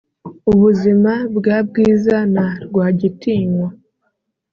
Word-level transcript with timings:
ubuzima 0.51 1.13
bwa 1.37 1.57
bwiza 1.67 2.15
na 2.33 2.47
rwagitinywa. 2.67 3.67